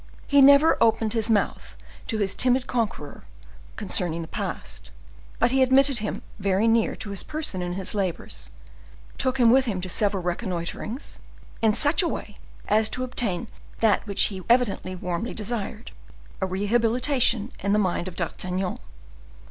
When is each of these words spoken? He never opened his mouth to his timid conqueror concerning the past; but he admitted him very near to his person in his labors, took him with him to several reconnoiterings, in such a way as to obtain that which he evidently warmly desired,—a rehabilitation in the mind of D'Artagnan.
He 0.25 0.41
never 0.41 0.81
opened 0.81 1.13
his 1.13 1.29
mouth 1.29 1.77
to 2.07 2.17
his 2.17 2.33
timid 2.33 2.65
conqueror 2.65 3.23
concerning 3.75 4.23
the 4.23 4.27
past; 4.27 4.89
but 5.37 5.51
he 5.51 5.61
admitted 5.61 5.99
him 5.99 6.23
very 6.39 6.67
near 6.67 6.95
to 6.95 7.11
his 7.11 7.21
person 7.21 7.61
in 7.61 7.73
his 7.73 7.93
labors, 7.93 8.49
took 9.19 9.37
him 9.37 9.51
with 9.51 9.65
him 9.65 9.79
to 9.81 9.89
several 9.89 10.23
reconnoiterings, 10.23 11.19
in 11.61 11.75
such 11.75 12.01
a 12.01 12.07
way 12.07 12.39
as 12.67 12.89
to 12.89 13.03
obtain 13.03 13.47
that 13.79 14.07
which 14.07 14.23
he 14.23 14.41
evidently 14.49 14.95
warmly 14.95 15.35
desired,—a 15.35 16.47
rehabilitation 16.47 17.51
in 17.59 17.71
the 17.71 17.77
mind 17.77 18.07
of 18.07 18.15
D'Artagnan. 18.15 18.79